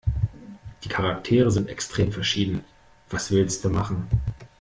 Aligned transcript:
Die 0.83 0.89
Charaktere 0.89 1.51
sind 1.51 1.69
extrem 1.69 2.11
verschieden. 2.11 2.63
Was 3.11 3.29
willste 3.29 3.69
machen? 3.69 4.07